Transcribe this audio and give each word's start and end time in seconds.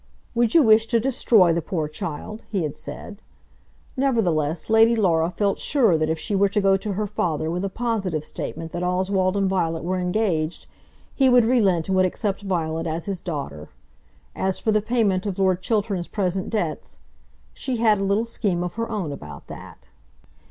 "Would 0.33 0.55
you 0.55 0.63
wish 0.63 0.87
to 0.87 0.99
destroy 0.99 1.53
the 1.53 1.61
poor 1.61 1.87
child?" 1.87 2.41
he 2.49 2.63
had 2.63 2.75
said. 2.75 3.21
Nevertheless 3.95 4.67
Lady 4.67 4.95
Laura 4.95 5.29
felt 5.29 5.59
sure 5.59 5.95
that 5.95 6.09
if 6.09 6.17
she 6.17 6.33
were 6.33 6.49
to 6.49 6.59
go 6.59 6.75
to 6.75 6.93
her 6.93 7.05
father 7.05 7.51
with 7.51 7.63
a 7.63 7.69
positive 7.69 8.25
statement 8.25 8.71
that 8.71 8.81
Oswald 8.81 9.37
and 9.37 9.47
Violet 9.47 9.83
were 9.83 9.99
engaged, 9.99 10.65
he 11.13 11.29
would 11.29 11.45
relent 11.45 11.87
and 11.87 11.95
would 11.97 12.07
accept 12.07 12.41
Violet 12.41 12.87
as 12.87 13.05
his 13.05 13.21
daughter. 13.21 13.69
As 14.35 14.57
for 14.57 14.71
the 14.71 14.81
payment 14.81 15.27
of 15.27 15.37
Lord 15.37 15.61
Chiltern's 15.61 16.07
present 16.07 16.49
debts; 16.49 16.97
she 17.53 17.77
had 17.77 17.99
a 17.99 18.03
little 18.03 18.25
scheme 18.25 18.63
of 18.63 18.73
her 18.73 18.89
own 18.89 19.11
about 19.11 19.45
that. 19.49 19.89